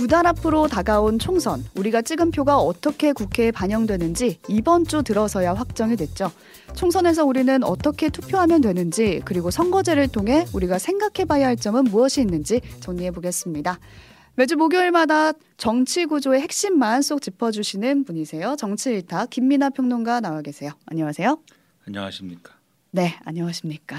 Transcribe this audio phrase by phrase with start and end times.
[0.00, 5.94] 두 달 앞으로 다가온 총선, 우리가 찍은 표가 어떻게 국회에 반영되는지 이번 주 들어서야 확정이
[5.94, 6.32] 됐죠.
[6.74, 12.62] 총선에서 우리는 어떻게 투표하면 되는지, 그리고 선거제를 통해 우리가 생각해 봐야 할 점은 무엇이 있는지
[12.80, 13.78] 정리해 보겠습니다.
[14.36, 18.56] 매주 목요일마다 정치 구조의 핵심만 쏙 짚어주시는 분이세요.
[18.56, 20.70] 정치일타 김민아 평론가 나와 계세요.
[20.86, 21.38] 안녕하세요.
[21.86, 22.54] 안녕하십니까.
[22.92, 23.96] 네, 안녕하십니까.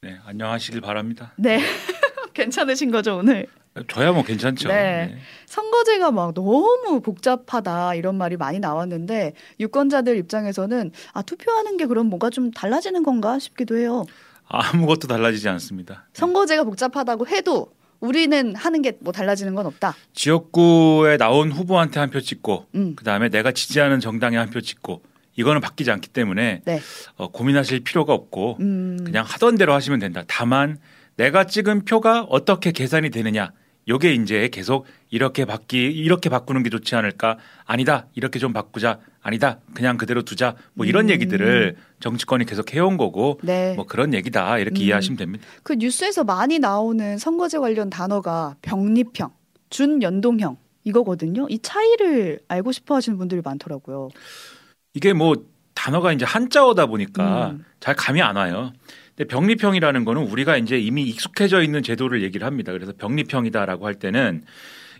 [0.00, 1.34] 네, 안녕하시길 바랍니다.
[1.36, 1.60] 네,
[2.32, 3.46] 괜찮으신 거죠 오늘?
[3.88, 4.68] 저야 뭐 괜찮죠.
[4.68, 4.74] 네.
[5.06, 5.18] 네.
[5.46, 12.30] 선거제가 막 너무 복잡하다 이런 말이 많이 나왔는데 유권자들 입장에서는 아 투표하는 게 그럼 뭔가
[12.30, 14.04] 좀 달라지는 건가 싶기도 해요.
[14.48, 16.06] 아무것도 달라지지 않습니다.
[16.14, 19.94] 선거제가 복잡하다고 해도 우리는 하는 게 뭐 달라지는 건 없다.
[20.14, 22.94] 지역구에 나온 후보한테 한 표 찍고 음.
[22.96, 25.02] 그다음에 내가 지지하는 정당에 한 표 찍고
[25.36, 26.80] 이거는 바뀌지 않기 때문에 네.
[27.16, 28.98] 어, 고민하실 필요가 없고 음.
[29.04, 30.22] 그냥 하던 대로 하시면 된다.
[30.26, 30.78] 다만
[31.16, 33.52] 내가 찍은 표가 어떻게 계산이 되느냐.
[33.88, 37.38] 요게 이제 계속 이렇게 바뀌 이렇게 바꾸는 게 좋지 않을까?
[37.64, 38.06] 아니다.
[38.14, 38.98] 이렇게 좀 바꾸자.
[39.22, 39.60] 아니다.
[39.74, 40.56] 그냥 그대로 두자.
[40.74, 41.10] 뭐 이런 음.
[41.10, 43.74] 얘기들을 정치권이 계속 해온 거고 네.
[43.74, 44.58] 뭐 그런 얘기다.
[44.58, 44.84] 이렇게 음.
[44.86, 45.44] 이해하시면 됩니다.
[45.62, 49.30] 그 뉴스에서 많이 나오는 선거제 관련 단어가 병립형,
[49.70, 51.46] 준연동형 이거거든요.
[51.48, 54.08] 이 차이를 알고 싶어 하시는 분들이 많더라고요.
[54.94, 55.34] 이게 뭐
[55.74, 57.64] 단어가 이제 한자어다 보니까 음.
[57.78, 58.72] 잘 감이 안 와요.
[59.16, 62.72] 근데 병립형이라는 거는 우리가 이제 이미 익숙해져 있는 제도를 얘기를 합니다.
[62.72, 64.44] 그래서 병립형이다라고 할 때는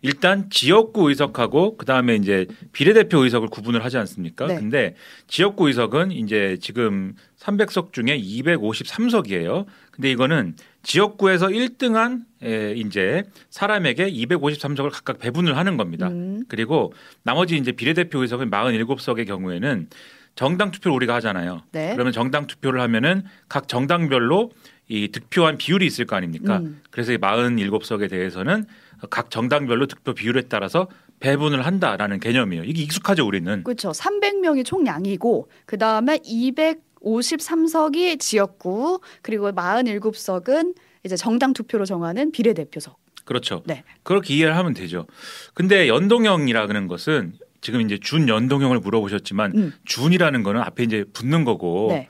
[0.02, 4.46] 일단 지역구 의석하고 그다음에 이제 비례대표 의석을 구분을 하지 않습니까?
[4.46, 4.54] 네.
[4.56, 4.94] 근데
[5.26, 9.66] 지역구 의석은 이제 지금 300석 중에 253석이에요.
[9.90, 16.08] 근데 이거는 지역구에서 1등한 에, 이제 사람에게 253석을 각각 배분을 하는 겁니다.
[16.08, 16.44] 음.
[16.48, 19.88] 그리고 나머지 이제 비례대표 의석은 47석의 경우에는
[20.36, 21.62] 정당 투표를 우리가 하잖아요.
[21.72, 21.92] 네.
[21.94, 24.52] 그러면 정당 투표를 하면은 각 정당별로
[24.88, 26.58] 이 득표한 비율이 있을 거 아닙니까?
[26.58, 26.80] 음.
[26.90, 28.66] 그래서 이 47석에 대해서는
[29.10, 30.88] 각 정당별로 득표 비율에 따라서
[31.20, 32.64] 배분을 한다라는 개념이에요.
[32.64, 33.64] 이게 익숙하죠, 우리는.
[33.64, 33.90] 그렇죠.
[33.90, 42.98] 300명이 총량이고 그 다음에 253석이 지역구 그리고 47석은 이제 정당 투표로 정하는 비례대표석.
[43.24, 43.62] 그렇죠.
[43.66, 43.82] 네.
[44.02, 45.06] 그렇게 이해를 하면 되죠.
[45.54, 49.72] 근데 연동형이라는 것은 지금 이제 준 연동형을 물어보셨지만 음.
[49.84, 52.08] 준이라는 거는 앞에 이제 붙는 거고 네.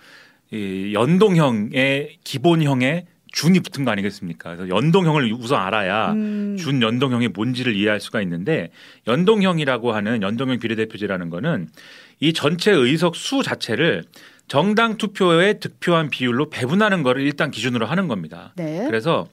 [0.53, 4.57] 이 연동형의 기본형에 준이 붙은 거 아니겠습니까?
[4.57, 6.57] 그래서 연동형을 우선 알아야 음.
[6.59, 8.71] 준 연동형이 뭔지를 이해할 수가 있는데
[9.07, 11.69] 연동형이라고 하는 연동형 비례대표제라는 거는
[12.21, 14.05] 이 전체 의석 수 자체를
[14.49, 18.53] 정당 투표에 득표한 비율로 배분하는 거를 일단 기준으로 하는 겁니다.
[18.57, 18.84] 네.
[18.87, 19.28] 그래서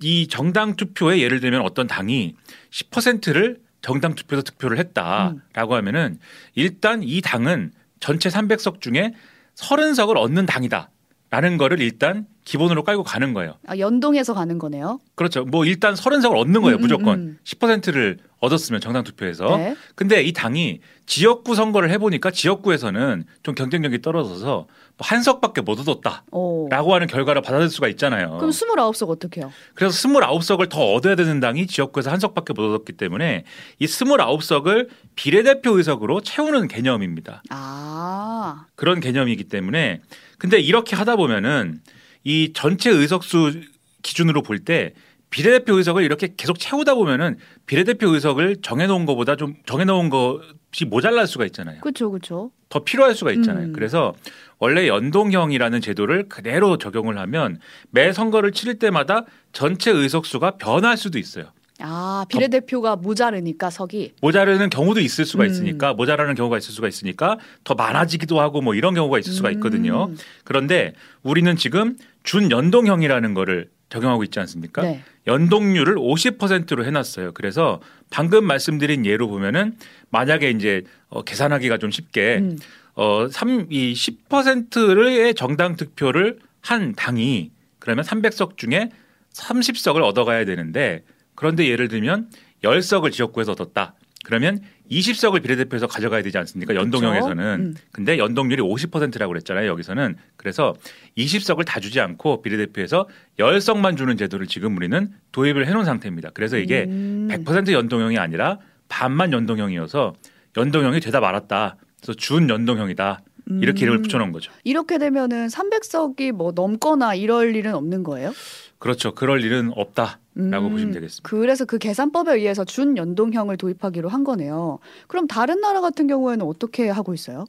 [0.00, 2.34] 이 정당 투표에 예를 들면 어떤 당이
[2.70, 6.18] 10%를 정당 투표에서 득표를 했다라고 하면은
[6.54, 9.12] 일단 이 당은 전체 300석 중에
[9.56, 13.54] 30석을 얻는 당이다라는 거를 일단 기본으로 깔고 가는 거예요.
[13.66, 15.00] 아, 연동해서 가는 거네요.
[15.14, 15.44] 그렇죠.
[15.44, 16.76] 뭐 일단 30석을 얻는 거예요.
[16.76, 17.18] 음, 음, 무조건.
[17.18, 17.38] 음.
[17.44, 19.56] 10%를 얻었으면 정당 투표에서.
[19.56, 19.74] 네.
[19.94, 24.66] 근데 이 당이 지역구 선거를 해 보니까 지역구에서는 좀 경쟁력이 떨어져서
[24.98, 26.68] 뭐한 석밖에 못 얻었다라고 오.
[26.94, 28.36] 하는 결과를 받아들일 수가 있잖아요.
[28.36, 29.50] 그럼 29석 어떻게 해요?
[29.74, 33.44] 그래서 29석을 더 얻어야 되는 당이 지역구에서 한 석밖에 못 얻었기 때문에
[33.78, 37.42] 이 29석을 비례대표 의석으로 채우는 개념입니다.
[37.48, 38.66] 아.
[38.76, 40.02] 그런 개념이기 때문에
[40.38, 41.80] 근데 이렇게 하다 보면은
[42.24, 43.60] 이 전체 의석수
[44.02, 44.94] 기준으로 볼 때
[45.30, 51.44] 비례대표 의석을 이렇게 계속 채우다 보면은 비례대표 의석을 정해놓은 것보다 좀 정해놓은 것이 모자랄 수가
[51.46, 51.80] 있잖아요.
[51.80, 52.08] 그렇죠.
[52.10, 52.52] 그렇죠.
[52.68, 53.66] 더 필요할 수가 있잖아요.
[53.66, 53.72] 음.
[53.72, 54.14] 그래서
[54.60, 57.58] 원래 연동형이라는 제도를 그대로 적용을 하면
[57.90, 61.46] 매 선거를 치를 때마다 전체 의석수가 변할 수도 있어요.
[61.86, 64.14] 아, 비례대표가 모자르니까 석이.
[64.22, 65.50] 모자르는 경우도 있을 수가 음.
[65.50, 70.06] 있으니까 모자라는 경우가 있을 수가 있으니까 더 많아지기도 하고 뭐 이런 경우가 있을 수가 있거든요.
[70.06, 70.16] 음.
[70.44, 74.82] 그런데 우리는 지금 준연동형이라는 거를 적용하고 있지 않습니까?
[74.82, 75.02] 네.
[75.26, 77.32] 연동률을 50%로 해놨어요.
[77.32, 77.80] 그래서
[78.10, 79.76] 방금 말씀드린 예로 보면은
[80.10, 82.58] 만약에 이제 어, 계산하기가 좀 쉽게 음.
[82.94, 88.90] 어, 3, 이 10%의 정당 득표를 한 당이 그러면 300석 중에
[89.34, 91.02] 30석을 얻어가야 되는데
[91.44, 92.30] 그런데 예를 들면
[92.62, 93.92] 10석을 지역구에서 얻었다.
[94.24, 94.60] 그러면
[94.90, 96.74] 20석을 비례대표에서 가져가야 되지 않습니까?
[96.74, 97.44] 연동형에서는.
[97.60, 97.74] 음.
[97.92, 99.68] 근데 연동률이 50%라고 그랬잖아요.
[99.68, 100.16] 여기서는.
[100.38, 100.74] 그래서
[101.18, 103.06] 20석을 다 주지 않고 비례대표에서
[103.38, 106.30] 10석만 주는 제도를 지금 우리는 도입을 해놓은 상태입니다.
[106.32, 107.28] 그래서 이게 음.
[107.30, 108.58] 100% 연동형이 아니라
[108.88, 110.14] 반만 연동형이어서
[110.56, 111.76] 연동형이 되다 말았다.
[112.00, 113.20] 그래서 준 연동형이다.
[113.60, 114.02] 이렇게 이름을 음.
[114.02, 114.50] 붙여놓은 거죠.
[114.64, 118.32] 이렇게 되면은 300석이 뭐 넘거나 이럴 일은 없는 거예요?
[118.78, 119.14] 그렇죠.
[119.14, 121.28] 그럴 일은 없다 라고 음, 보시면 되겠습니다.
[121.28, 124.80] 그래서 그 계산법에 의해서 준 연동형을 도입하기로 한 거네요.
[125.06, 127.44] 그럼 다른 나라 같은 경우에는 어떻게 하고 있어요?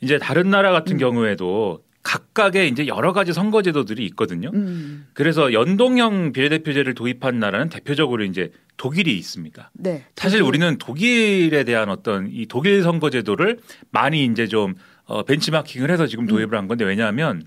[0.00, 0.98] 이제 다른 나라 같은 음.
[0.98, 4.50] 경우에도 각각의 이제 여러 가지 선거제도들이 있거든요.
[4.54, 5.08] 음.
[5.12, 9.70] 그래서 연동형 비례대표제를 도입한 나라는 대표적으로 이제 독일이 있습니다.
[9.74, 10.04] 네.
[10.14, 10.48] 사실 독일.
[10.48, 13.58] 우리는 독일에 대한 어떤 이 독일 선거제도를
[13.90, 14.74] 많이 이제 좀
[15.04, 17.42] 어, 벤치마킹을 해서 지금 도입을 한 건데 왜냐하면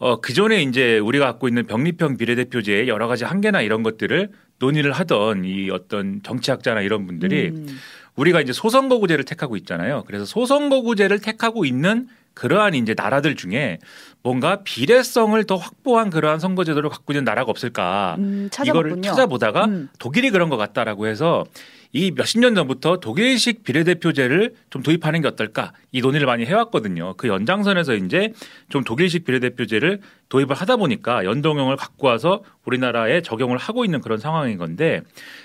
[0.00, 4.92] 어, 그 전에 이제 우리가 갖고 있는 병립형 비례대표제의 여러 가지 한계나 이런 것들을 논의를
[4.92, 7.66] 하던 이 어떤 정치학자나 이런 분들이 음.
[8.16, 10.04] 우리가 이제 소선거구제를 택하고 있잖아요.
[10.06, 13.78] 그래서 소선거구제를 택하고 있는 그러한 이제 나라들 중에
[14.22, 19.02] 뭔가 비례성을 더 확보한 그러한 선거제도를 갖고 있는 나라가 없을까 음, 이거를.
[19.02, 19.88] 찾아보다가 음.
[19.98, 21.44] 독일이 그런 것 같다라고 해서
[21.92, 27.14] 이 몇십 년 전부터 독일식 비례대표제를 좀 도입하는 게 어떨까 이 논의를 많이 해왔거든요.
[27.16, 28.32] 그 연장선에서 이제
[28.68, 34.56] 좀 독일식 비례대표제를 도입을 하다 보니까 연동형을 갖고 와서 우리나라에 적용을 하고 있는 그런 상황인
[34.58, 35.00] 건데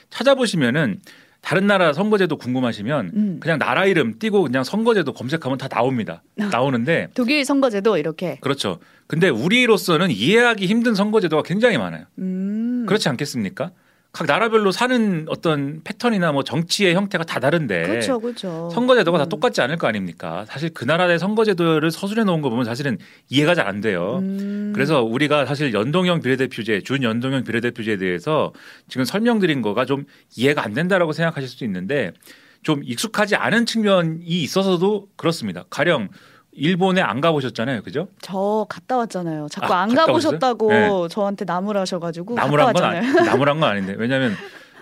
[0.09, 0.99] 찾아보시면은
[1.41, 3.39] 다른 나라 선거제도 궁금하시면 음.
[3.39, 6.23] 그냥 나라 이름 띄고 그냥 선거제도 검색하면 다 나옵니다.
[6.39, 6.45] 아.
[6.45, 8.39] 나오는데 독일 선거제도 이렇게.
[8.41, 8.79] 그렇죠.
[9.05, 12.05] 근데 우리로서는 이해하기 힘든 선거제도가 굉장히 많아요.
[12.17, 12.85] 음.
[12.87, 13.71] 그렇지 않겠습니까?
[14.15, 18.69] 각 나라별로 사는 어떤 패턴이나 뭐 정치의 형태가 다 다른데 그렇죠, 그렇죠.
[18.73, 19.29] 선거제도가 다 음.
[19.29, 20.45] 똑같지 않을 거 아닙니까?
[20.47, 22.97] 사실 그 나라의 선거제도를 서술해 놓은 거 보면 사실은
[23.29, 24.19] 이해가 잘 안 돼요.
[24.21, 24.71] 음.
[24.75, 28.53] 그래서 우리가 사실 연동형 비례대표제, 준연동형 비례대표제에 대해서
[28.87, 30.05] 지금 설명드린 거가 좀
[30.37, 32.11] 이해가 안 된다라고 생각하실 수도 있는데
[32.61, 35.65] 좀 익숙하지 않은 측면이 있어서도 그렇습니다.
[35.71, 36.09] 가령
[36.55, 38.07] 일본에 안 가보셨잖아요, 그죠?
[38.21, 39.47] 저 갔다 왔잖아요.
[39.51, 41.07] 자꾸 아, 안 가보셨다고 오셨어요?
[41.09, 43.17] 저한테 나무라셔가지고 나무란 갔다 왔잖아요.
[43.19, 44.35] 아니, 나무란 건 아닌데 왜냐하면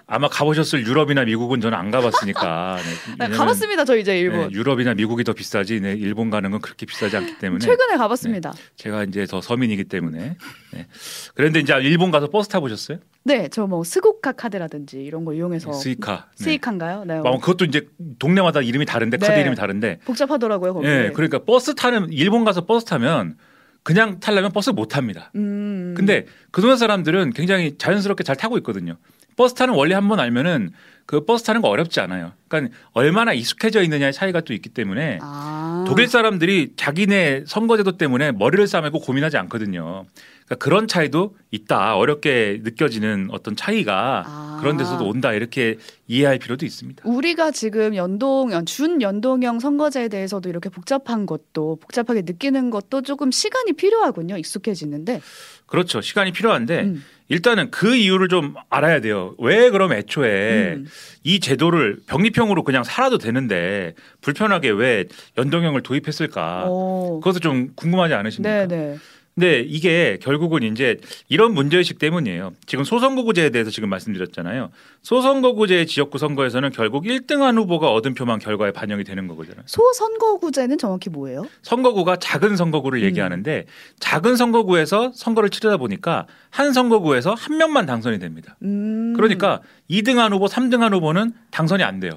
[0.06, 2.76] 아마 가보셨을 유럽이나 미국은 저는 안 가봤으니까.
[2.82, 2.84] 네.
[2.84, 3.86] 네, 왜냐면, 가봤습니다.
[3.86, 4.50] 저 이제 일본.
[4.50, 5.80] 네, 유럽이나 미국이 더 비싸지.
[5.80, 7.60] 네, 일본 가는 건 그렇게 비싸지 않기 때문에.
[7.66, 8.54] 최근에 가봤습니다.
[8.76, 10.36] 제가 이제 더 서민이기 때문에.
[10.74, 10.88] 네.
[11.36, 13.00] 그런데 이제 일본 가서 버스 타 보셨어요?
[13.24, 16.28] 네, 저 뭐 스고카 카드라든지 이런 거 이용해서 네, 스이카.
[16.38, 16.44] 네.
[16.44, 17.06] 스이카인가요?
[17.06, 17.16] 네.
[17.20, 17.88] 아, 그것도 이제
[18.20, 19.40] 동네마다 이름이 다른데 카드 네.
[19.42, 20.00] 이름이 다른데.
[20.06, 20.74] 복잡하더라고요.
[20.74, 20.88] 거기.
[20.88, 23.38] 예, 그러니까 버스 타는 일본 가서 버스 타면
[23.84, 25.32] 그냥 타려면 버스 못 탑니다.
[25.36, 25.94] 음.
[25.96, 28.98] 근데 그 동네 사람들은 굉장히 자연스럽게 잘 타고 있거든요.
[29.36, 30.72] 버스 타는 원리 한번 알면은
[31.06, 32.32] 그 버스 타는 거 어렵지 않아요.
[32.48, 35.84] 그러니까 얼마나 익숙해져 있느냐의 차이가 또 있기 때문에 아.
[35.88, 40.06] 독일 사람들이 자기네 선거제도 때문에 머리를 싸매고 고민하지 않거든요.
[40.46, 41.98] 그러니까 그런 차이도 있다.
[41.98, 44.58] 어렵게 느껴지는 어떤 차이가 아.
[44.62, 45.34] 그런 데서도 온다.
[45.34, 45.78] 이렇게
[46.08, 47.04] 이해할 필요도 있습니다.
[47.06, 53.74] 우리가 지금 연동 준 연동형 선거제에 대해서도 이렇게 복잡한 것도 복잡하게 느끼는 것도 조금 시간이
[53.74, 54.38] 필요하군요.
[54.38, 55.22] 익숙해지는데.
[55.66, 56.02] 그렇죠.
[56.02, 57.04] 시간이 필요한데 음.
[57.30, 59.34] 일단은 그 이유를 좀 알아야 돼요.
[59.40, 60.86] 왜 그럼 애초에 음.
[61.24, 65.06] 이 제도를 병립형으로 그냥 살아도 되는데 불편하게 왜
[65.38, 66.66] 연동형을 도입했을까?
[66.68, 67.20] 어.
[67.24, 68.68] 그것도 좀 궁금하지 않으십니까?
[68.68, 68.98] 네, 네.
[69.36, 70.98] 근데 이게 결국은 이제
[71.28, 72.54] 이런 문제의식 때문이에요.
[72.68, 74.70] 지금 소선거구제에 대해서 지금 말씀드렸잖아요.
[75.02, 79.56] 소선거구제 지역구 선거에서는 결국 1등한 후보가 얻은 표만 결과에 반영이 되는 거거든요.
[79.66, 81.48] 소선거구제는 정확히 뭐예요?
[81.64, 83.06] 선거구가 작은 선거구를 음.
[83.06, 83.66] 얘기하는데
[84.00, 88.56] 작은 선거구에서 선거를 치르다 보니까 한 선거구에서 한 명만 당선이 됩니다.
[88.62, 89.14] 음.
[89.16, 92.12] 그러니까 2등한 후보, 3등한 후보는 당선이 안 돼요.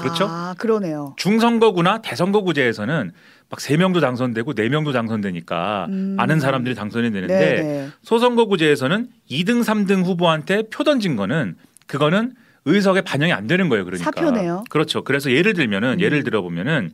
[0.00, 0.26] 그렇죠?
[0.28, 1.14] 아, 그러네요.
[1.16, 3.12] 중선거구나 대선거구제에서는
[3.52, 6.14] 막 3명도 당선되고 4명도 당선되니까 음.
[6.16, 7.88] 많은 사람들이 당선이 되는데 네, 네.
[8.02, 11.56] 소선거구제에서는 2등, 3등 후보한테 표 던진 거는
[11.86, 12.32] 그거는
[12.64, 13.84] 의석에 반영이 안 되는 거예요.
[13.84, 14.04] 그러니까.
[14.10, 14.64] 사표네요.
[14.70, 15.04] 그렇죠.
[15.04, 16.00] 그래서 예를 들면은 음.
[16.00, 16.92] 예를 들어 보면은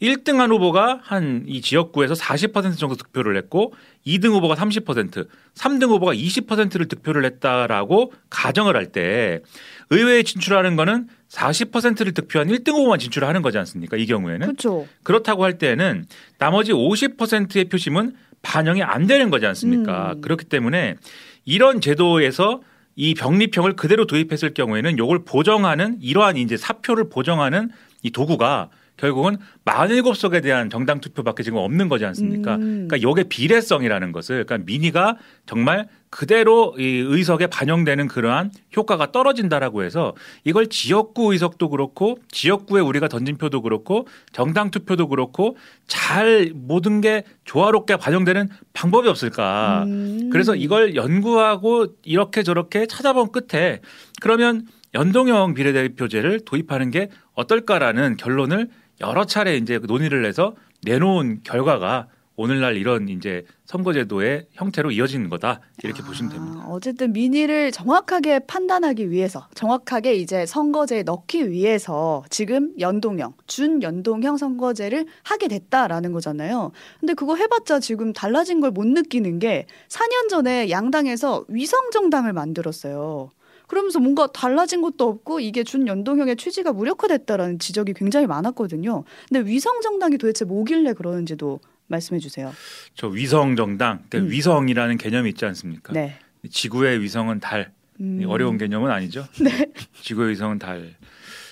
[0.00, 3.72] 1등한 후보가 한 이 지역구에서 40% 정도 득표를 했고
[4.06, 5.26] 2등 후보가 30%,
[5.56, 9.40] 3등 후보가 20%를 득표를 했다라고 가정을 할 때
[9.90, 13.96] 의회에 진출하는 거는 40%를 득표한 1등 후보만 진출하는 거지 않습니까?
[13.96, 14.46] 이 경우에는.
[14.46, 14.86] 그렇죠.
[15.02, 16.06] 그렇다고 할 때는
[16.38, 20.12] 나머지 50%의 표심은 반영이 안 되는 거지 않습니까?
[20.14, 20.20] 음.
[20.20, 20.96] 그렇기 때문에
[21.44, 22.60] 이런 제도에서
[22.94, 27.70] 이 병립형을 그대로 도입했을 경우에는 요걸 보정하는 이러한 이제 사표를 보정하는
[28.02, 32.56] 이 도구가 결국은 47석에 대한 정당 투표밖에 지금 없는 거지 않습니까?
[32.56, 32.86] 음.
[32.88, 40.14] 그러니까 요게 비례성이라는 것을 그러니까 민의가 정말 그대로 이 의석에 반영되는 그러한 효과가 떨어진다라고 해서
[40.44, 47.24] 이걸 지역구 의석도 그렇고 지역구에 우리가 던진 표도 그렇고 정당 투표도 그렇고 잘 모든 게
[47.44, 49.84] 조화롭게 반영되는 방법이 없을까?
[49.86, 50.30] 음.
[50.32, 53.80] 그래서 이걸 연구하고 이렇게 저렇게 찾아본 끝에
[54.22, 58.68] 그러면 연동형 비례대표제를 도입하는 게 어떨까라는 결론을
[59.00, 66.02] 여러 차례 이제 논의를 해서 내놓은 결과가 오늘날 이런 이제 선거제도의 형태로 이어지는 거다 이렇게
[66.02, 66.60] 보시면 됩니다.
[66.62, 75.06] 아, 어쨌든 민의를 정확하게 판단하기 위해서 정확하게 이제 선거제에 넣기 위해서 지금 연동형 준연동형 선거제를
[75.22, 76.72] 하게 됐다라는 거잖아요.
[77.00, 83.30] 근데 그거 해봤자 지금 달라진 걸 못 느끼는 게 4년 전에 양당에서 위성 정당을 만들었어요.
[83.66, 89.04] 그러면서 뭔가 달라진 것도 없고 이게 준연동형의 취지가 무력화됐다라는 지적이 굉장히 많았거든요.
[89.28, 92.52] 근데 위성 정당이 도대체 뭐길래 그러는지도 말씀해 주세요.
[92.94, 94.30] 저 위성 정당, 그러니까 음.
[94.32, 95.92] 위성이라는 개념이 있지 않습니까?
[95.92, 96.18] 네.
[96.48, 97.72] 지구의 위성은 달.
[98.00, 98.22] 음.
[98.26, 99.26] 어려운 개념은 아니죠.
[99.42, 99.66] 네.
[100.02, 100.94] 지구의 위성은 달.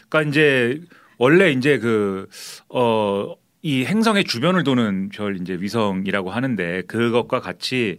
[0.08, 0.80] 그러니까 이제
[1.18, 2.28] 원래 이제 그
[2.68, 7.96] 어 이 행성의 주변을 도는 별 이제 위성이라고 하는데 그것과 같이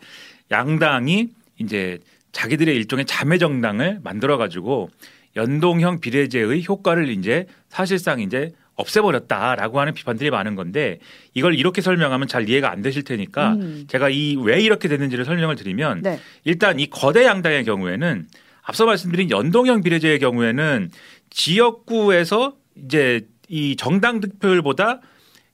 [0.52, 1.98] 양당이 이제
[2.36, 4.90] 자기들의 일종의 자매 정당을 만들어 가지고
[5.38, 11.00] 연동형 비례제의 효과를 이제 사실상 이제 없애버렸다라고 하는 비판들이 많은 건데
[11.34, 13.86] 이걸 이렇게 설명하면 잘 이해가 안 되실 테니까 음.
[13.88, 16.20] 제가 이 왜 이렇게 됐는지를 설명을 드리면 네.
[16.44, 18.28] 일단 이 거대 양당의 경우에는
[18.64, 20.90] 앞서 말씀드린 연동형 비례제의 경우에는
[21.30, 25.00] 지역구에서 이제 이 정당 득표율보다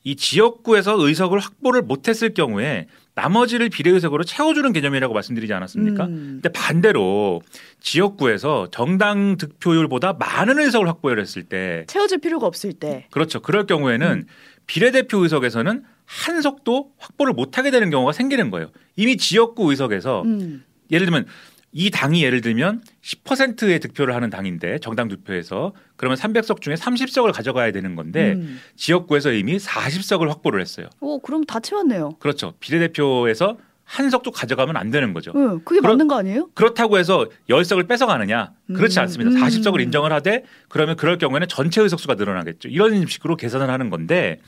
[0.03, 2.88] 이 지역구에서 의석을 확보를 못했을 경우에
[3.21, 6.05] 나머지를 비례의석으로 채워주는 개념이라고 말씀드리지 않았습니까?
[6.05, 6.39] 음.
[6.41, 7.41] 근데 반대로
[7.79, 13.05] 지역구에서 정당 득표율보다 많은 의석을 확보를 했을 때 채워줄 필요가 없을 때.
[13.11, 13.39] 그렇죠.
[13.39, 14.23] 그럴 경우에는 음.
[14.65, 18.71] 비례대표 의석에서는 한 석도 확보를 못하게 되는 경우가 생기는 거예요.
[18.95, 20.63] 이미 지역구 의석에서 음.
[20.89, 21.27] 예를 들면
[21.73, 27.71] 이 당이 예를 들면 10%의 득표를 하는 당인데 정당 득표에서 그러면 300석 중에 30석을 가져가야
[27.71, 28.59] 되는 건데 음.
[28.75, 30.87] 지역구에서 이미 40석을 확보를 했어요.
[30.99, 32.17] 오, 그럼 다 채웠네요.
[32.19, 32.53] 그렇죠.
[32.59, 35.31] 비례대표에서 한 석도 가져가면 안 되는 거죠.
[35.35, 36.49] 응, 그게 그럼- 맞는 거 아니에요?
[36.53, 38.51] 그렇다고 해서 10석을 뺏어가느냐?
[38.73, 39.01] 그렇지 음.
[39.03, 39.31] 않습니다.
[39.31, 39.41] 음.
[39.41, 42.67] 40석을 인정을 하되 그러면 그럴 경우에는 전체 의석수가 늘어나겠죠.
[42.69, 44.39] 이런 식으로 계산을 하는 건데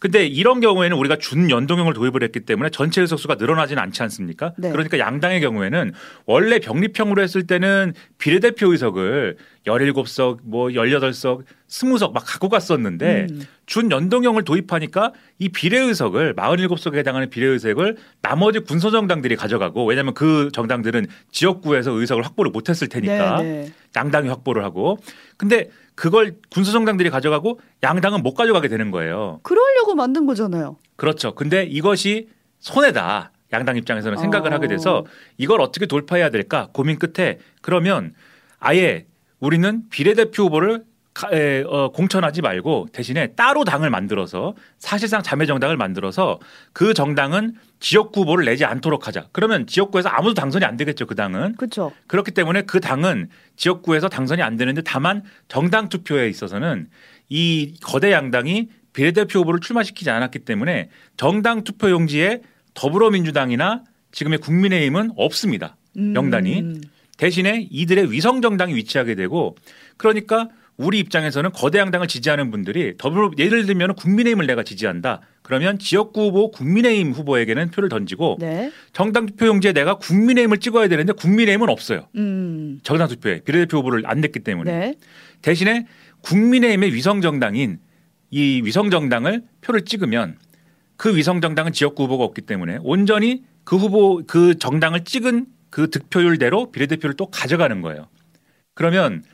[0.00, 4.54] 근데 이런 경우에는 우리가 준연동형을 도입을 했기 때문에 전체 의석수가 늘어나지는 않지 않습니까?
[4.56, 4.70] 네.
[4.70, 5.92] 그러니까 양당의 경우에는
[6.24, 13.42] 원래 병립형으로 했을 때는 비례대표 의석을 17석, 뭐 18석, 20석 막 갖고 갔었는데 음.
[13.66, 22.24] 준연동형을 도입하니까 이 비례의석을 47석에 해당하는 비례의석을 나머지 군소정당들이 가져가고 왜냐하면 그 정당들은 지역구에서 의석을
[22.24, 23.72] 확보를 못했을 테니까 네, 네.
[23.94, 24.98] 양당이 확보를 하고
[25.36, 29.40] 근데 그걸 군소정당들이 가져가고 양당은 못 가져가게 되는 거예요.
[29.42, 30.76] 그 러려고 만든 거잖아요.
[30.96, 31.34] 그렇죠.
[31.34, 33.32] 근데 이것이 손해다.
[33.52, 34.54] 양당 입장에서는 생각을 어.
[34.54, 35.04] 하게 돼서
[35.36, 38.14] 이걸 어떻게 돌파해야 될까 고민 끝에 그러면
[38.60, 39.06] 아예
[39.40, 45.76] 우리는 비례대표 후보를 가- 에, 어, 공천하지 말고 대신에 따로 당을 만들어서 사실상 자매 정당을
[45.76, 46.38] 만들어서
[46.72, 49.26] 그 정당은 지역구 후보를 내지 않도록 하자.
[49.32, 51.06] 그러면 지역구에서 아무도 당선이 안 되겠죠.
[51.06, 51.56] 그 당은.
[51.56, 51.90] 그렇죠.
[52.06, 56.88] 그렇기 때문에 그 당은 지역구에서 당선이 안 되는데 다만 정당 투표에 있어서는
[57.28, 58.68] 이 거대 양당이
[59.00, 62.40] 비례대표 후보를 출마시키지 않았기 때문에 정당 투표 용지에
[62.74, 65.76] 더불어민주당이나 지금의 국민의힘은 없습니다.
[65.96, 66.12] 음.
[66.12, 66.80] 명단이.
[67.16, 69.56] 대신에 이들의 위성 정당이 위치하게 되고
[69.96, 75.20] 그러니까 우리 입장에서는 거대 양당을 지지하는 분들이 더불어 예를 들면 국민의힘을 내가 지지한다.
[75.42, 78.70] 그러면 지역구 후보 국민의힘 후보에게는 표를 던지고 네.
[78.92, 82.06] 정당 투표 용지에 내가 국민의힘을 찍어야 되는데 국민의힘은 없어요.
[82.16, 82.80] 음.
[82.82, 84.94] 정당 투표에 비례대표 후보를 안 냈기 때문에 네.
[85.40, 85.86] 대신에
[86.20, 87.78] 국민의힘의 위성 정당인
[88.30, 90.36] 이 위성 정당을 표를 찍으면
[90.96, 96.72] 그 위성 정당은 지역구 후보가 없기 때문에 온전히 그 후보 그 정당을 찍은 그 득표율대로
[96.72, 98.08] 비례대표를 또 가져가는 거예요.
[98.74, 99.24] 그러면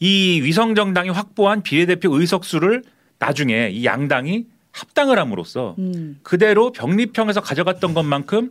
[0.00, 2.82] 이 위성 정당이 확보한 비례대표 의석수를
[3.18, 6.18] 나중에 이 양당이 합당을 함으로써 음.
[6.22, 8.50] 그대로 병립형에서 가져갔던 것만큼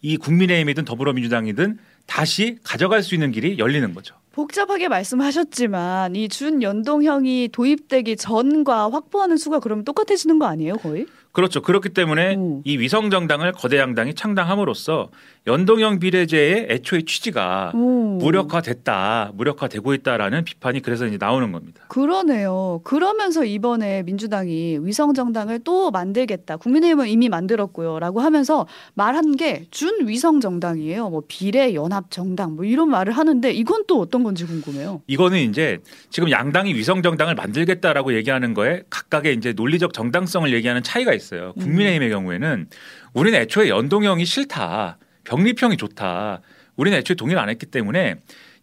[0.00, 4.14] 이 국민의힘이든 더불어민주당이든 다시 가져갈 수 있는 길이 열리는 거죠.
[4.38, 11.06] 복잡하게 말씀하셨지만 이 준연동형이 도입되기 전과 확보하는 수가 그러면 똑같아지는 거 아니에요, 거의?
[11.38, 11.62] 그렇죠.
[11.62, 12.62] 그렇기 때문에 음.
[12.64, 15.08] 이 위성 정당을 거대 양당이 창당함으로써
[15.46, 18.18] 연동형 비례제의 애초의 취지가 오.
[18.18, 21.84] 무력화됐다, 무력화되고 있다라는 비판이 그래서 이제 나오는 겁니다.
[21.86, 22.80] 그러네요.
[22.82, 26.56] 그러면서 이번에 민주당이 위성 정당을 또 만들겠다.
[26.56, 31.08] 국민의힘은 이미 만들었고요라고 하면서 말한 게 준 위성 정당이에요.
[31.08, 35.02] 뭐 비례 연합 정당 뭐 이런 말을 하는데 이건 또 어떤 건지 궁금해요.
[35.06, 35.78] 이거는 이제
[36.10, 41.27] 지금 양당이 위성 정당을 만들겠다라고 얘기하는 거에 각각의 이제 논리적 정당성을 얘기하는 차이가 있어요.
[41.36, 41.52] 음.
[41.60, 42.66] 국민의힘의 경우에는
[43.14, 44.98] 우리는 애초에 연동형이 싫다.
[45.24, 46.40] 병립형이 좋다.
[46.76, 48.16] 우리는 애초에 동의를 안 했기 때문에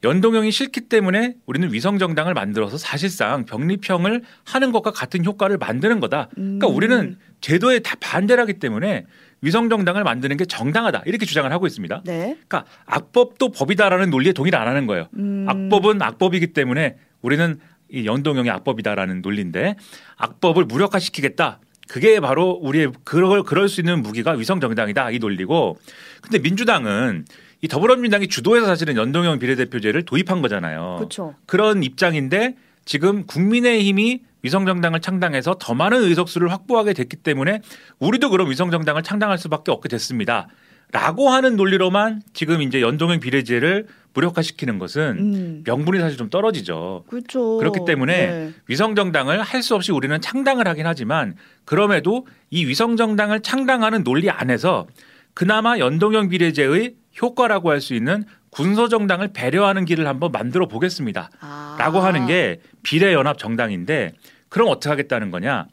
[0.03, 6.29] 연동형이 싫기 때문에 우리는 위성 정당을 만들어서 사실상 병립형을 하는 것과 같은 효과를 만드는 거다.
[6.35, 6.75] 그러니까 음.
[6.75, 9.05] 우리는 제도에 다 반대를 하기 때문에
[9.41, 11.03] 위성 정당을 만드는 게 정당하다.
[11.05, 12.03] 이렇게 주장을 하고 있습니다.
[12.05, 12.37] 네.
[12.47, 15.07] 그러니까 악법도 법이다라는 논리에 동의를 안 하는 거예요.
[15.17, 15.45] 음.
[15.47, 19.75] 악법은 악법이기 때문에 우리는 이 연동형이 악법이다라는 논리인데
[20.17, 21.59] 악법을 무력화시키겠다.
[21.87, 25.77] 그게 바로 우리의 그걸 그럴 수 있는 무기가 위성 정당이다 이 논리고.
[26.21, 27.25] 근데 민주당은
[27.61, 30.95] 이 더불어민주당이 주도해서 사실은 연동형 비례대표제를 도입한 거잖아요.
[30.97, 31.35] 그렇죠.
[31.45, 37.61] 그런 입장인데 지금 국민의힘이 위성정당을 창당해서 더 많은 의석수를 확보하게 됐기 때문에
[37.97, 40.47] 우리도 그럼 위성정당을 창당할 수밖에 없게 됐습니다.
[40.91, 45.63] 라고 하는 논리로만 지금 이제 연동형 비례제를 무력화시키는 것은 음.
[45.65, 47.03] 명분이 사실 좀 떨어지죠.
[47.07, 47.57] 그렇죠.
[47.57, 48.53] 그렇기 때문에 네.
[48.67, 54.29] 위성 정당을 할 수 없이 우리는 창당을 하긴 하지만 그럼에도 이 위성 정당을 창당하는 논리
[54.29, 54.85] 안에서
[55.33, 61.29] 그나마 연동형 비례제의 효과라고 할 수 있는 군소 정당을 배려하는 길을 한번 만들어 보겠습니다.
[61.41, 61.75] 아.
[61.79, 64.13] 라고 하는 게 비례연합 정당인데
[64.49, 65.65] 그럼 어떻게 하겠다는 거냐?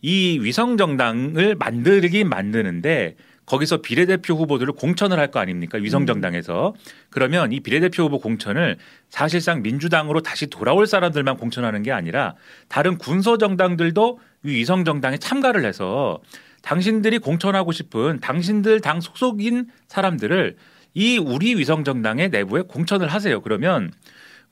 [0.00, 3.16] 이 위성 정당을 만들긴 만드는데
[3.50, 5.78] 거기서 비례대표 후보들을 공천을 할 거 아닙니까?
[5.78, 6.74] 위성 정당에서.
[7.08, 8.76] 그러면 이 비례대표 후보 공천을
[9.08, 12.34] 사실상 민주당으로 다시 돌아올 사람들만 공천하는 게 아니라
[12.68, 16.20] 다른 군소 정당들도 이 위성 정당에 참가를 해서
[16.62, 20.56] 당신들이 공천하고 싶은 당신들 당 소속인 사람들을
[20.94, 23.40] 이 우리 위성 정당의 내부에 공천을 하세요.
[23.40, 23.92] 그러면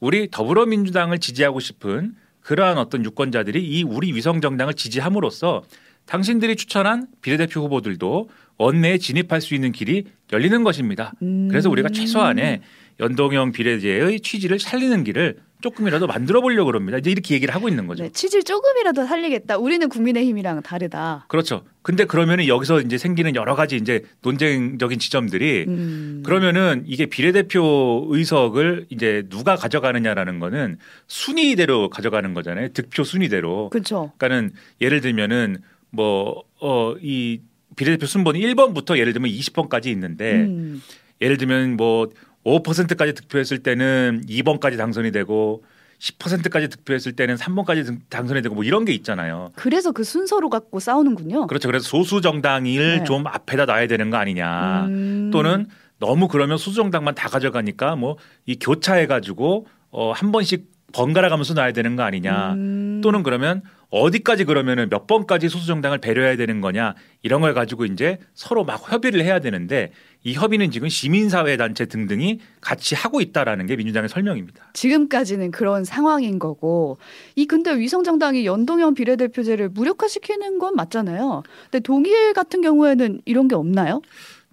[0.00, 5.62] 우리 더불어민주당을 지지하고 싶은 그러한 어떤 유권자들이 이 우리 위성 정당을 지지함으로써
[6.06, 11.12] 당신들이 추천한 비례대표 후보들도 원내에 진입할 수 있는 길이 열리는 것입니다.
[11.22, 11.48] 음.
[11.48, 12.60] 그래서 우리가 최소한의
[13.00, 16.98] 연동형 비례제의 취지를 살리는 길을 조금이라도 만들어 보려고 그럽니다.
[16.98, 18.04] 이제 이렇게 얘기를 하고 있는 거죠.
[18.04, 19.58] 네, 취지를 조금이라도 살리겠다.
[19.58, 21.24] 우리는 국민의힘이랑 다르다.
[21.28, 21.64] 그렇죠.
[21.82, 26.22] 근데 그러면은 여기서 이제 생기는 여러 가지 이제 논쟁적인 지점들이 음.
[26.24, 32.68] 그러면은 이게 비례대표 의석을 이제 누가 가져가느냐라는 거는 순위대로 가져가는 거잖아요.
[32.68, 33.70] 득표 순위대로.
[33.70, 34.12] 그렇죠.
[34.18, 35.58] 그러니까는 예를 들면은
[35.90, 37.40] 뭐 어 이
[37.78, 40.82] 비례대표 순번이 1번부터 예를 들면 20번까지 있는데 음.
[41.22, 42.08] 예를 들면 뭐
[42.44, 45.64] 5%까지 득표했을 때는 2번까지 당선이 되고
[45.98, 49.50] 10%까지 득표했을 때는 3번까지 당선이 되고 뭐 이런 게 있잖아요.
[49.56, 51.46] 그래서 그 순서로 갖고 싸우는군요.
[51.48, 51.68] 그렇죠.
[51.68, 53.04] 그래서 소수 정당을 네.
[53.04, 54.86] 좀 앞에다 놔야 되는 거 아니냐.
[54.86, 55.30] 음.
[55.32, 55.66] 또는
[55.98, 58.16] 너무 그러면 소수 정당만 다 가져가니까 뭐
[58.46, 62.52] 이 교차해 가지고 어 한 번씩 번갈아 가면서 놔야 되는 거 아니냐.
[62.54, 63.00] 음.
[63.02, 68.18] 또는 그러면 어디까지 그러면은 몇 번까지 소수 정당을 배려해야 되는 거냐 이런 걸 가지고 이제
[68.34, 69.92] 서로 막 협의를 해야 되는데
[70.24, 74.70] 이 협의는 지금 시민사회 단체 등등이 같이 하고 있다라는 게 민주당의 설명입니다.
[74.74, 76.98] 지금까지는 그런 상황인 거고
[77.34, 81.42] 이 근데 위성 정당이 연동형 비례대표제를 무력화시키는 건 맞잖아요.
[81.70, 84.02] 근데 독일 같은 경우에는 이런 게 없나요?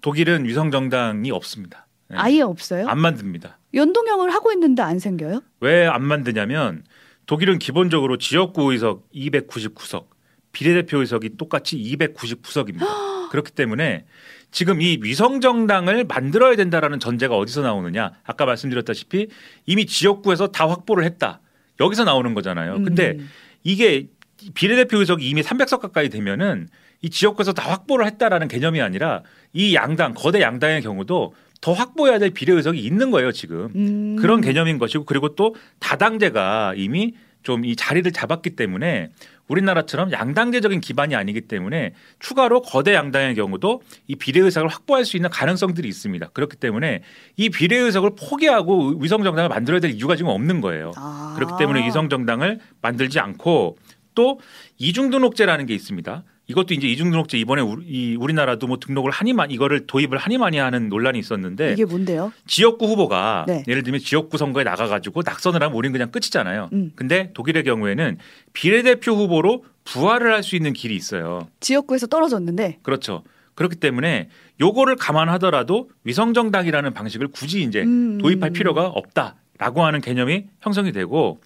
[0.00, 1.86] 독일은 위성 정당이 없습니다.
[2.08, 2.16] 네.
[2.18, 2.86] 아예 없어요?
[2.88, 3.58] 안 만듭니다.
[3.74, 5.42] 연동형을 하고 있는데 안 생겨요?
[5.60, 6.84] 왜 안 만드냐면
[7.26, 10.06] 독일은 기본적으로 지역구 의석 299석,
[10.52, 12.86] 비례대표 의석이 똑같이 299석입니다.
[13.30, 14.06] 그렇기 때문에
[14.52, 18.12] 지금 이 위성 정당을 만들어야 된다라는 전제가 어디서 나오느냐?
[18.24, 19.28] 아까 말씀드렸다시피
[19.66, 21.40] 이미 지역구에서 다 확보를 했다.
[21.80, 22.82] 여기서 나오는 거잖아요.
[22.84, 23.28] 근데 음.
[23.64, 24.06] 이게
[24.54, 26.68] 비례대표 의석이 이미 300석 가까이 되면은
[27.02, 32.30] 이 지역구에서 다 확보를 했다라는 개념이 아니라 이 양당 거대 양당의 경우도 더 확보해야 될
[32.30, 34.16] 비례 의석이 있는 거예요 지금 음.
[34.16, 37.14] 그런 개념인 것이고 그리고 또 다당제가 이미
[37.46, 39.10] 좀 이 자리를 잡았기 때문에
[39.46, 45.30] 우리나라처럼 양당제적인 기반이 아니기 때문에 추가로 거대 양당의 경우도 이 비례 의석을 확보할 수 있는
[45.30, 46.30] 가능성들이 있습니다.
[46.32, 47.02] 그렇기 때문에
[47.36, 50.90] 이 비례 의석을 포기하고 위성 정당을 만들어야 될 이유가 지금 없는 거예요.
[50.96, 51.34] 아.
[51.36, 53.78] 그렇기 때문에 위성 정당을 만들지 않고
[54.16, 54.40] 또
[54.78, 56.24] 이중 등록제라는 게 있습니다.
[56.48, 60.88] 이것도 이제 이중등록제 이번에 우리, 이 우리나라도 뭐 등록을 하니 만 이거를 도입을 하니마니 하는
[60.88, 62.32] 논란이 있었는데 이게 뭔데요?
[62.46, 63.64] 지역구 후보가 네.
[63.66, 66.70] 예를 들면 지역구 선거에 나가가지고 낙선을 하면 우리는 그냥 끝이잖아요.
[66.72, 66.92] 음.
[66.94, 68.18] 근데 독일의 경우에는
[68.52, 71.48] 비례대표 후보로 부활을 할 수 있는 길이 있어요.
[71.60, 73.24] 지역구에서 떨어졌는데 그렇죠.
[73.54, 74.28] 그렇기 때문에
[74.60, 78.18] 요거를 감안하더라도 위성정당이라는 방식을 굳이 이제 음.
[78.18, 81.40] 도입할 필요가 없다라고 하는 개념이 형성이 되고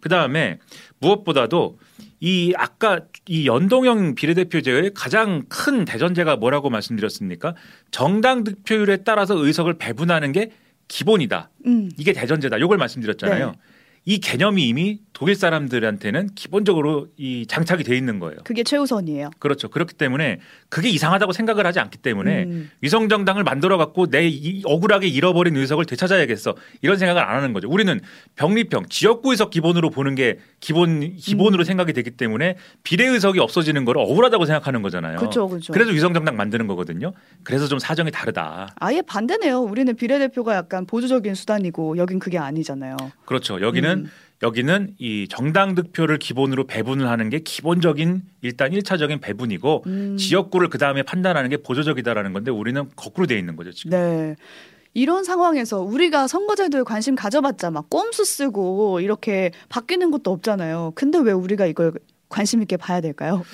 [0.00, 0.58] 그 다음에
[1.00, 1.78] 무엇보다도
[2.20, 7.54] 이 아까 이 연동형 비례대표제의 가장 큰 대전제가 뭐라고 말씀드렸습니까?
[7.90, 10.50] 정당 득표율에 따라서 의석을 배분하는 게
[10.88, 11.50] 기본이다.
[11.66, 11.90] 음.
[11.98, 12.60] 이게 대전제다.
[12.60, 13.46] 요걸 말씀드렸잖아요.
[13.50, 13.58] 네.
[14.06, 18.38] 이 개념이 이미 독일 사람들한테는 기본적으로 이 장착이 돼 있는 거예요.
[18.44, 19.30] 그게 최우선이에요.
[19.38, 19.68] 그렇죠.
[19.68, 22.70] 그렇기 때문에 그게 이상하다고 생각을 하지 않기 때문에 음.
[22.80, 27.68] 위성 정당을 만들어 갖고 내 이- 억울하게 잃어버린 의석을 되찾아야겠어 이런 생각을 안 하는 거죠.
[27.70, 28.00] 우리는
[28.34, 31.64] 병립형 지역구 의석 기본으로 보는 게 기본 기본으로 음.
[31.64, 35.18] 생각이 되기 때문에 비례 의석이 없어지는 걸 억울하다고 생각하는 거잖아요.
[35.18, 35.72] 그렇죠, 그렇죠.
[35.72, 37.12] 그래서 위성 정당 만드는 거거든요.
[37.44, 38.74] 그래서 좀 사정이 다르다.
[38.80, 39.60] 아예 반대네요.
[39.60, 42.96] 우리는 비례 대표가 약간 보조적인 수단이고 여긴 그게 아니잖아요.
[43.26, 43.60] 그렇죠.
[43.60, 44.10] 여기는 음.
[44.42, 50.16] 여기는 이 정당 득표를 기본으로 배분을 하는 게 기본적인 일단 일차적인 배분이고 음.
[50.16, 53.90] 지역구를 그 다음에 판단하는 게 보조적이다라는 건데 우리는 거꾸로 돼 있는 거죠 지금.
[53.90, 54.36] 네.
[54.92, 60.92] 이런 상황에서 우리가 선거제도에 관심 가져봤자 막 꼼수 쓰고 이렇게 바뀌는 것도 없잖아요.
[60.94, 61.92] 근데 왜 우리가 이걸
[62.28, 63.44] 관심 있게 봐야 될까요?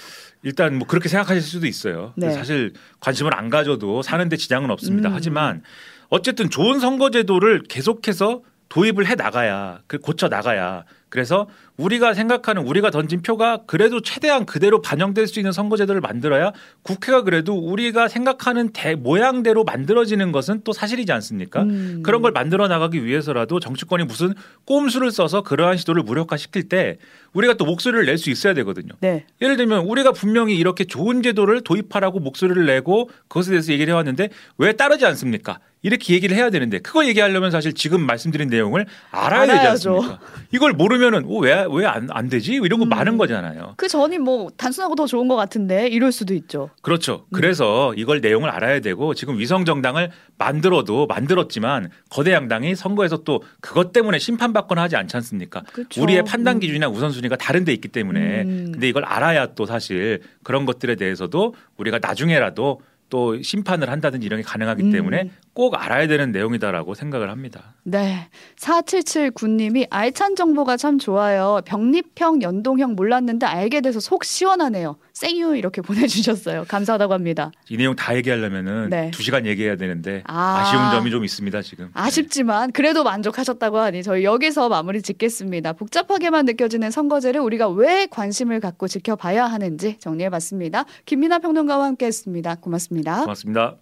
[0.42, 2.12] 일단 뭐 그렇게 생각하실 수도 있어요.
[2.16, 2.30] 네.
[2.30, 5.08] 사실 관심을 안 가져도 사는데 지장은 없습니다.
[5.08, 5.14] 음.
[5.14, 5.62] 하지만
[6.08, 13.20] 어쨌든 좋은 선거제도를 계속해서 도입을 해 나가야 그 고쳐 나가야 그래서 우리가 생각하는 우리가 던진
[13.20, 16.52] 표가 그래도 최대한 그대로 반영될 수 있는 선거제도를 만들어야
[16.82, 21.64] 국회가 그래도 우리가 생각하는 대 모양대로 만들어지는 것은 또 사실이지 않습니까?
[21.64, 22.02] 음.
[22.04, 24.34] 그런 걸 만들어 나가기 위해서라도 정치권이 무슨
[24.66, 26.98] 꼼수를 써서 그러한 시도를 무력화시킬 때
[27.32, 28.92] 우리가 또 목소리를 낼 수 있어야 되거든요.
[29.00, 29.24] 네.
[29.40, 34.28] 예를 들면 우리가 분명히 이렇게 좋은 제도를 도입하라고 목소리를 내고 그것에 대해서 얘기를 해왔는데
[34.58, 35.58] 왜 따르지 않습니까?
[35.82, 39.94] 이렇게 얘기를 해야 되는데 그걸 얘기하려면 사실 지금 말씀드린 내용을 알아야 되지 알아야죠.
[39.96, 40.20] 않습니까?
[40.52, 42.54] 이걸 모르면은 어, 왜왜 안 안 되지?
[42.54, 42.88] 이런 거 음.
[42.88, 43.74] 많은 거잖아요.
[43.76, 46.70] 그 전이 뭐 단순하고 더 좋은 것 같은데 이럴 수도 있죠.
[46.82, 47.24] 그렇죠.
[47.28, 47.32] 음.
[47.34, 53.92] 그래서 이걸 내용을 알아야 되고 지금 위성 정당을 만들어도 만들었지만 거대 양당이 선거에서 또 그것
[53.92, 55.62] 때문에 심판받거나 하지 않지 않습니까?
[55.72, 56.02] 그렇죠.
[56.02, 56.60] 우리의 판단 음.
[56.60, 58.68] 기준이나 우선순위가 다른 데 있기 때문에 음.
[58.72, 64.44] 근데 이걸 알아야 또 사실 그런 것들에 대해서도 우리가 나중에라도 또 심판을 한다든지 이런 게
[64.44, 64.92] 가능하기 음.
[64.92, 67.74] 때문에 꼭 알아야 되는 내용이다라고 생각을 합니다.
[67.82, 68.30] 네.
[68.56, 71.60] 4779님이 알찬 정보가 참 좋아요.
[71.66, 74.96] 병립형, 연동형 몰랐는데 알게 돼서 속 시원하네요.
[75.12, 76.64] 생유 이렇게 보내주셨어요.
[76.66, 77.52] 감사하다고 합니다.
[77.68, 79.10] 이 내용 다 얘기하려면은 네.
[79.10, 80.60] 두 시간 얘기해야 되는데 아.
[80.60, 80.64] 아...
[80.64, 81.84] 쉬운 점이 좀 있습니다 지금.
[81.84, 81.90] 네.
[81.92, 85.74] 아쉽지만 그래도 만족하셨다고 하니 저희 여기서 마무리 짓겠습니다.
[85.74, 90.86] 복잡하게만 느껴지는 선거제를 우리가 왜 관심을 갖고 지켜봐야 하는지 정리해봤습니다.
[91.04, 92.54] 김민아 평론가와 함께했습니다.
[92.62, 93.20] 고맙습니다.
[93.20, 93.76] 고맙습니다.